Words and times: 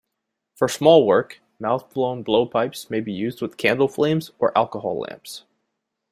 For 0.55 0.67
small 0.67 1.05
work, 1.05 1.41
mouth-blown 1.59 2.23
blowpipes 2.23 2.89
may 2.89 3.01
be 3.01 3.13
used 3.13 3.39
with 3.39 3.57
candle 3.57 3.87
flames 3.87 4.31
or 4.39 4.51
alcohol 4.57 5.01
lamps. 5.01 5.43